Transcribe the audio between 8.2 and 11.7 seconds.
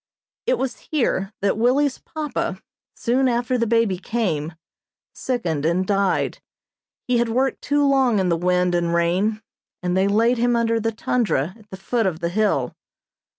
the wind and rain, and they laid him under the tundra at